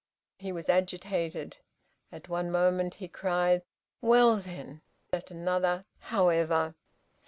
He 0.39 0.51
was 0.51 0.67
agitated. 0.67 1.57
At 2.11 2.27
one 2.27 2.49
moment 2.49 2.95
he 2.95 3.07
cried, 3.07 3.61
"Well, 4.01 4.37
then!" 4.37 4.81
at 5.13 5.29
another, 5.29 5.85
"However!" 5.99 6.73